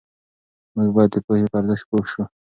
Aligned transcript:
موږ 0.75 0.89
باید 0.95 1.11
د 1.13 1.17
پوهې 1.25 1.45
په 1.51 1.57
ارزښت 1.59 1.85
پوه 1.89 2.05
سو. 2.11 2.21